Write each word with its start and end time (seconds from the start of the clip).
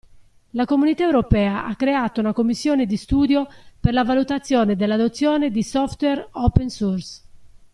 La 0.53 0.65
Comunità 0.65 1.03
Europea 1.03 1.67
ha 1.67 1.75
creato 1.75 2.19
una 2.21 2.33
commissione 2.33 2.87
di 2.87 2.97
studio 2.97 3.45
per 3.79 3.93
la 3.93 4.03
valutazione 4.03 4.75
dell'adozione 4.75 5.51
di 5.51 5.61
software 5.61 6.27
open 6.31 6.69
source. 6.71 7.21